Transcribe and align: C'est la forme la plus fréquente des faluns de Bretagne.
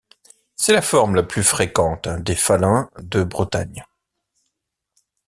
C'est 0.55 0.73
la 0.73 0.81
forme 0.81 1.13
la 1.13 1.21
plus 1.21 1.43
fréquente 1.43 2.07
des 2.07 2.33
faluns 2.33 2.89
de 3.01 3.23
Bretagne. 3.23 3.85